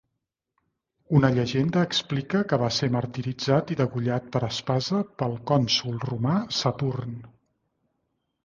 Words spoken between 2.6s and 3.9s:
va ser martiritzat i